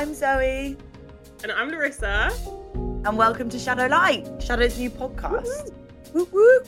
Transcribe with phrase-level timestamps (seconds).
[0.00, 0.78] I'm Zoe.
[1.42, 2.32] And I'm Larissa.
[3.04, 5.74] And welcome to Shadow Light, Shado's new podcast.
[6.14, 6.60] Woo woo.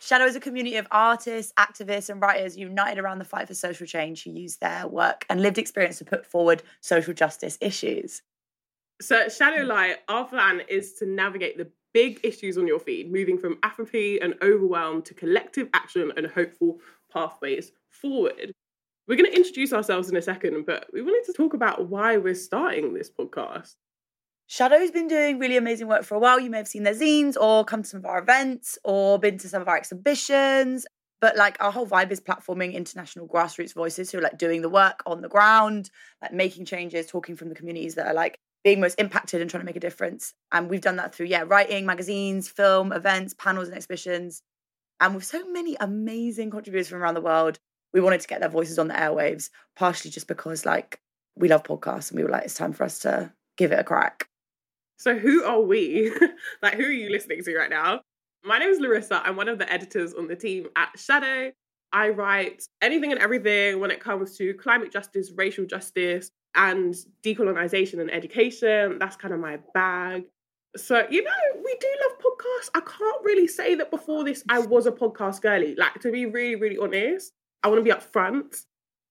[0.00, 3.86] Shado is a community of artists, activists, and writers united around the fight for social
[3.86, 8.22] change who use their work and lived experience to put forward social justice issues.
[9.00, 13.38] So, at Shado-lite, our plan is to navigate the big issues on your feed, moving
[13.38, 16.78] from apathy and overwhelm to collective action and hopeful
[17.12, 18.52] pathways forward.
[19.08, 22.16] We're going to introduce ourselves in a second, but we wanted to talk about why
[22.16, 23.74] we're starting this podcast.
[24.46, 26.40] Shado's been doing really amazing work for a while.
[26.40, 29.38] You may have seen their zines or come to some of our events or been
[29.38, 30.86] to some of our exhibitions.
[31.20, 34.68] But like our whole vibe is platforming international grassroots voices who are like doing the
[34.68, 35.90] work on the ground,
[36.22, 39.62] like making changes, talking from the communities that are like being most impacted and trying
[39.62, 40.34] to make a difference.
[40.52, 44.42] And we've done that through, yeah, writing, magazines, film, events, panels, and exhibitions.
[45.00, 47.58] And with so many amazing contributors from around the world,
[47.92, 51.00] we wanted to get their voices on the airwaves, partially just because like
[51.36, 53.84] we love podcasts and we were like, it's time for us to give it a
[53.84, 54.28] crack.
[54.98, 56.12] So who are we?
[56.62, 58.02] like who are you listening to right now?
[58.44, 59.22] My name is Larissa.
[59.24, 61.52] I'm one of the editors on the team at Shado.
[61.92, 68.00] I write anything and everything when it comes to climate justice, racial justice, and decolonization
[68.00, 68.98] and education.
[68.98, 70.24] That's kind of my bag.
[70.76, 71.30] So, you know,
[71.64, 72.70] we do love podcasts.
[72.74, 75.74] I can't really say that before this I was a podcast girly.
[75.74, 78.64] Like, to be really, really honest, I want to be upfront.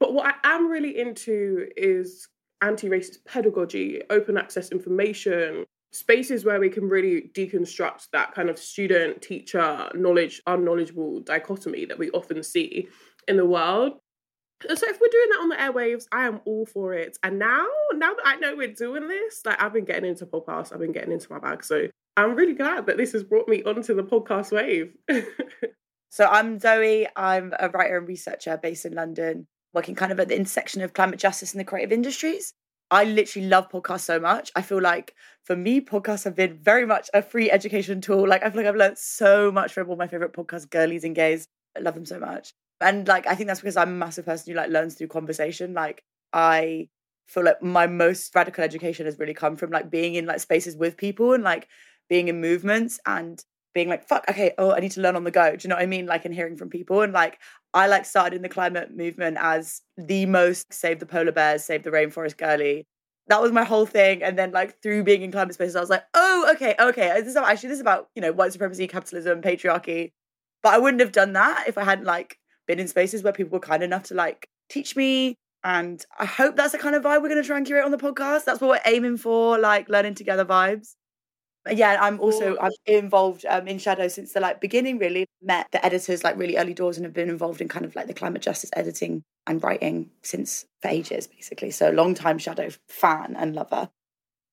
[0.00, 2.28] But what I am really into is
[2.62, 8.58] anti racist pedagogy, open access information, spaces where we can really deconstruct that kind of
[8.58, 12.88] student teacher knowledge unknowledgeable dichotomy that we often see
[13.28, 13.92] in the world
[14.68, 17.18] so if we're doing that on the airwaves, I am all for it.
[17.22, 20.72] And now, now that I know we're doing this, like I've been getting into podcasts,
[20.72, 21.64] I've been getting into my bag.
[21.64, 24.94] So I'm really glad that this has brought me onto the podcast wave.
[26.10, 27.06] so I'm Zoe.
[27.16, 30.92] I'm a writer and researcher based in London, working kind of at the intersection of
[30.92, 32.52] climate justice and the creative industries.
[32.90, 34.52] I literally love podcasts so much.
[34.54, 35.14] I feel like
[35.44, 38.28] for me, podcasts have been very much a free education tool.
[38.28, 41.14] Like I feel like I've learned so much from all my favorite podcasts, girlies and
[41.14, 41.46] gays.
[41.74, 44.52] I love them so much and like I think that's because I'm a massive person
[44.52, 45.74] who like learns through conversation.
[45.74, 46.88] Like I
[47.26, 50.76] feel like my most radical education has really come from like being in like spaces
[50.76, 51.68] with people and like
[52.08, 53.42] being in movements and
[53.74, 55.56] being like fuck okay oh I need to learn on the go.
[55.56, 56.06] Do you know what I mean?
[56.06, 57.38] Like and hearing from people and like
[57.74, 61.82] I like started in the climate movement as the most save the polar bears, save
[61.82, 62.86] the rainforest girly.
[63.28, 64.22] That was my whole thing.
[64.22, 67.12] And then like through being in climate spaces, I was like, oh, okay, okay.
[67.20, 70.12] This is actually this is about, you know, white supremacy, capitalism, patriarchy.
[70.62, 72.36] But I wouldn't have done that if I hadn't like
[72.66, 75.36] been in spaces where people were kind enough to like teach me.
[75.64, 77.92] And I hope that's the kind of vibe we're going to try and curate on
[77.92, 78.44] the podcast.
[78.44, 80.94] That's what we're aiming for, like learning together vibes.
[81.64, 84.98] But yeah, I'm also I'm involved um, in Shado since the like beginning.
[84.98, 87.94] Really met the editors like really early doors and have been involved in kind of
[87.94, 91.70] like the climate justice editing and writing since for ages, basically.
[91.70, 93.88] So long time Shado fan and lover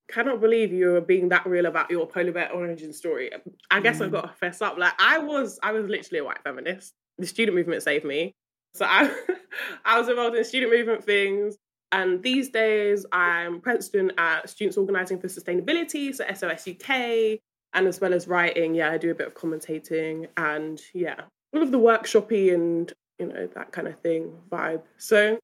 [0.10, 3.30] cannot believe you were being that real about your polar bear origin story.
[3.72, 4.06] I guess mm.
[4.06, 4.78] I've got to fess up.
[4.78, 8.34] Like I was, I was literally a white feminist the student movement saved me.
[8.74, 9.14] So I,
[9.86, 11.58] I was involved in student movement things.
[11.92, 17.40] And these days, I'm president at Students Organising for Sustainability, so SOS UK,
[17.74, 21.22] and as well as writing, yeah, I do a bit of commentating and yeah,
[21.54, 24.84] all of the workshoppy and you know that kind of thing vibe.
[24.98, 25.40] So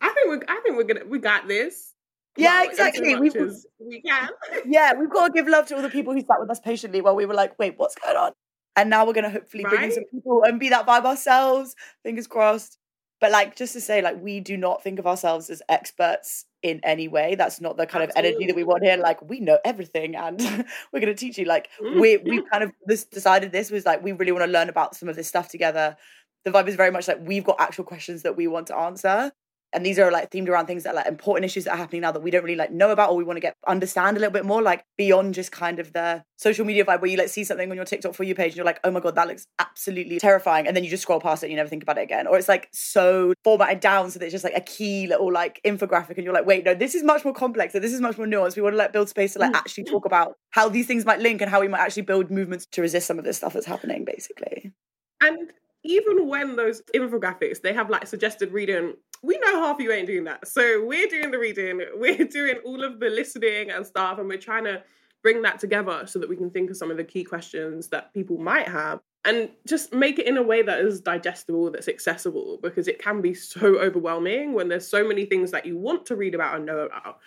[0.00, 1.94] I think we're, I think we're gonna, we got this.
[2.36, 3.14] Yeah, well, exactly.
[3.16, 4.28] We, we can.
[4.66, 7.00] yeah, we've got to give love to all the people who sat with us patiently
[7.00, 8.32] while we were like, wait, what's going on?
[8.78, 9.70] And now we're gonna hopefully right?
[9.70, 11.74] bring in some people and be that vibe ourselves.
[12.04, 12.78] Fingers crossed.
[13.20, 16.80] But like just to say, like we do not think of ourselves as experts in
[16.84, 17.34] any way.
[17.34, 18.96] That's not the kind of energy that we want here.
[18.96, 20.40] Like we know everything and
[20.92, 21.44] we're gonna teach you.
[21.44, 22.00] Like mm.
[22.00, 24.94] we we kind of this decided this was like we really want to learn about
[24.94, 25.96] some of this stuff together.
[26.44, 29.32] The vibe is very much like we've got actual questions that we want to answer
[29.72, 32.00] and these are like themed around things that are like important issues that are happening
[32.00, 34.20] now that we don't really like know about or we want to get understand a
[34.20, 37.28] little bit more like beyond just kind of the social media vibe where you like
[37.28, 39.28] see something on your TikTok for you page and you're like oh my god that
[39.28, 41.98] looks absolutely terrifying and then you just scroll past it and you never think about
[41.98, 45.06] it again or it's like so formatted down so that it's just like a key
[45.06, 47.92] little like infographic and you're like wait no this is much more complex and this
[47.92, 48.56] is much more nuanced.
[48.56, 49.56] We want to like build space to like mm.
[49.56, 52.66] actually talk about how these things might link and how we might actually build movements
[52.72, 54.72] to resist some of this stuff that's happening basically.
[55.20, 55.52] And
[55.84, 60.06] even when those infographics they have like suggested reading we know half of you ain't
[60.06, 60.46] doing that.
[60.46, 64.38] So we're doing the reading, we're doing all of the listening and stuff, and we're
[64.38, 64.82] trying to
[65.22, 68.14] bring that together so that we can think of some of the key questions that
[68.14, 72.58] people might have and just make it in a way that is digestible, that's accessible,
[72.62, 76.16] because it can be so overwhelming when there's so many things that you want to
[76.16, 77.18] read about and know about,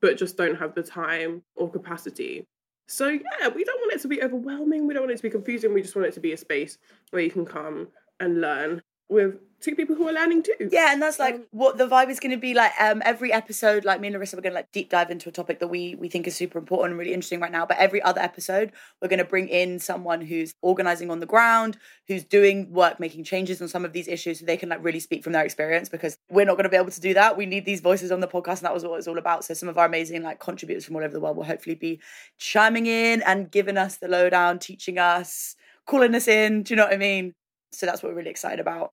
[0.00, 2.46] but just don't have the time or capacity.
[2.86, 4.86] So, yeah, we don't want it to be overwhelming.
[4.86, 5.74] We don't want it to be confusing.
[5.74, 6.78] We just want it to be a space
[7.10, 7.88] where you can come
[8.20, 10.70] and learn with two people who are learning too.
[10.72, 12.72] Yeah, and that's like Um, what the vibe is going to be like.
[12.80, 15.32] Um, every episode, like me and Larissa, we're going to like deep dive into a
[15.32, 17.66] topic that we we think is super important and really interesting right now.
[17.66, 18.72] But every other episode,
[19.02, 21.76] we're going to bring in someone who's organizing on the ground,
[22.08, 25.00] who's doing work, making changes on some of these issues, so they can like really
[25.00, 25.90] speak from their experience.
[25.90, 27.36] Because we're not going to be able to do that.
[27.36, 29.44] We need these voices on the podcast, and that was what it's all about.
[29.44, 32.00] So some of our amazing like contributors from all over the world will hopefully be
[32.38, 35.54] chiming in and giving us the lowdown, teaching us,
[35.86, 36.62] calling us in.
[36.62, 37.34] Do you know what I mean?
[37.72, 38.92] So that's what we're really excited about.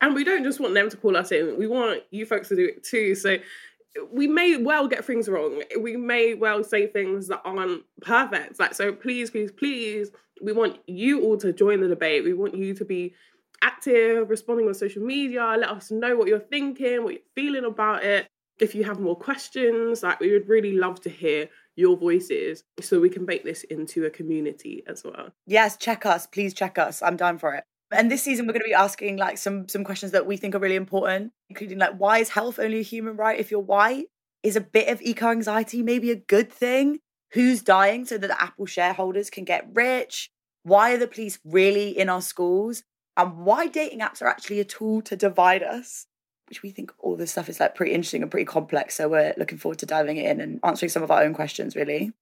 [0.00, 2.56] And we don't just want them to call us in, we want you folks to
[2.56, 3.14] do it too.
[3.14, 3.38] So
[4.12, 5.62] we may well get things wrong.
[5.80, 8.60] We may well say things that aren't perfect.
[8.60, 10.10] Like, so please, please, please,
[10.40, 12.24] we want you all to join the debate.
[12.24, 13.14] We want you to be
[13.62, 15.56] active, responding on social media.
[15.58, 18.28] Let us know what you're thinking, what you're feeling about it.
[18.60, 23.00] If you have more questions, like we would really love to hear your voices so
[23.00, 25.30] we can make this into a community as well.
[25.46, 26.26] Yes, check us.
[26.26, 27.00] Please check us.
[27.02, 27.64] I'm down for it.
[27.90, 30.54] And this season, we're going to be asking like some some questions that we think
[30.54, 34.06] are really important, including like why is health only a human right if you're white?
[34.42, 37.00] Is a bit of eco anxiety maybe a good thing?
[37.32, 40.30] Who's dying so that the Apple shareholders can get rich?
[40.62, 42.84] Why are the police really in our schools?
[43.16, 46.06] And why dating apps are actually a tool to divide us?
[46.48, 48.94] Which we think all this stuff is like pretty interesting and pretty complex.
[48.94, 52.12] So we're looking forward to diving in and answering some of our own questions, really.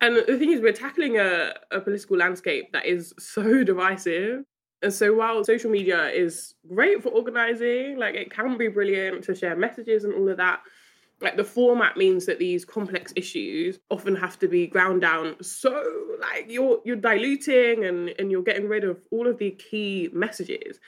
[0.00, 4.44] And the thing is, we're tackling a, a political landscape that is so divisive.
[4.82, 9.34] And so while social media is great for organizing, like it can be brilliant to
[9.34, 10.60] share messages and all of that,
[11.20, 15.84] like the format means that these complex issues often have to be ground down so
[16.18, 20.80] like you're you're diluting and and you're getting rid of all of the key messages.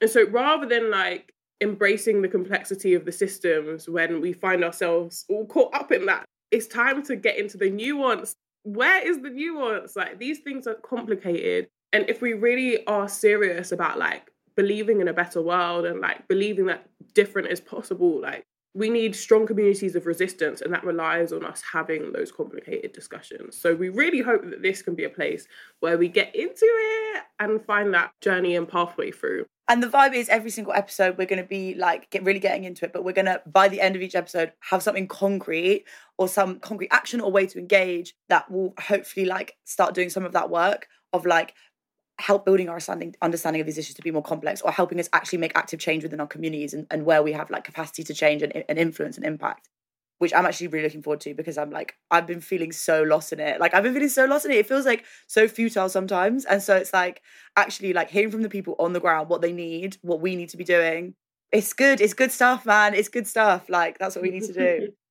[0.00, 5.24] And so rather than like embracing the complexity of the systems when we find ourselves
[5.28, 8.36] all caught up in that, it's time to get into the nuance.
[8.64, 9.96] Where is the nuance?
[9.96, 15.08] Like these things are complicated and if we really are serious about like believing in
[15.08, 18.44] a better world and like believing that different is possible like
[18.74, 23.54] we need strong communities of resistance and that relies on us having those complicated discussions.
[23.54, 25.46] So we really hope that this can be a place
[25.80, 29.44] where we get into it and find that journey and pathway through.
[29.68, 32.64] And the vibe is every single episode we're going to be like get really getting
[32.64, 35.84] into it, but we're going to by the end of each episode have something concrete
[36.16, 40.24] or some concrete action or way to engage that will hopefully like start doing some
[40.24, 41.54] of that work of like
[42.22, 45.08] help building our understanding understanding of these issues to be more complex or helping us
[45.12, 48.14] actually make active change within our communities and, and where we have like capacity to
[48.14, 49.68] change and, and influence and impact
[50.18, 53.32] which i'm actually really looking forward to because i'm like i've been feeling so lost
[53.32, 53.60] in it.
[53.60, 54.58] Like i've been feeling so lost in it.
[54.58, 56.44] It feels like so futile sometimes.
[56.44, 57.22] And so it's like
[57.56, 60.50] actually like hearing from the people on the ground what they need what we need
[60.50, 61.14] to be doing
[61.50, 62.00] it's good.
[62.00, 62.94] It's good stuff man.
[62.94, 63.68] It's good stuff.
[63.68, 64.92] Like that's what we need to do.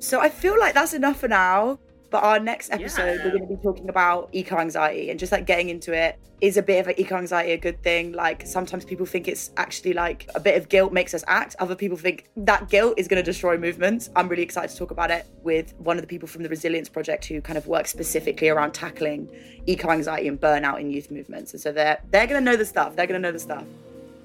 [0.00, 3.24] So i feel like that's enough for now but our next episode, Yeah.
[3.24, 6.18] we're going to be talking about eco anxiety and just like getting into it.
[6.40, 8.12] Is a bit of an eco anxiety a good thing?
[8.12, 11.56] Like sometimes people think it's actually like a bit of guilt makes us act.
[11.58, 14.08] Other people think that guilt is going to destroy movements.
[14.14, 16.88] I'm really excited to talk about it with one of the people from the Resilience
[16.88, 19.28] Project who kind of works specifically around tackling
[19.66, 21.52] eco anxiety and burnout in youth movements.
[21.54, 22.94] And so they're they're going to know the stuff.
[22.94, 23.64] They're going to know the stuff.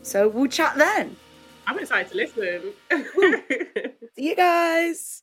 [0.03, 1.15] So we'll chat then.
[1.65, 2.73] i'm excited to listen
[4.15, 5.22] See you guys.